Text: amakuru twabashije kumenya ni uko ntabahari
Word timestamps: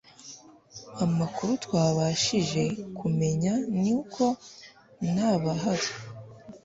amakuru 1.05 1.51
twabashije 1.65 2.63
kumenya 2.97 3.53
ni 3.81 3.91
uko 4.01 4.23
ntabahari 5.11 5.89